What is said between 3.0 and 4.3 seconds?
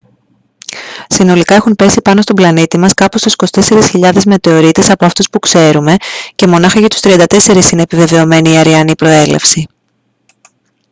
στους 24.000